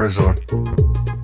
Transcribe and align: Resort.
Resort. 0.00 1.19